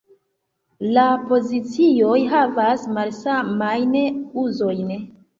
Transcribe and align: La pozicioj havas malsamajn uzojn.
La 0.93 1.01
pozicioj 1.31 2.15
havas 2.31 2.85
malsamajn 2.95 3.93
uzojn. 4.45 4.89